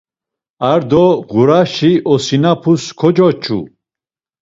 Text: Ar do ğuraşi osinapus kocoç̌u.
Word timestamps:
Ar 0.71 0.81
do 0.89 1.05
ğuraşi 1.31 1.91
osinapus 2.11 2.83
kocoç̌u. 2.99 3.59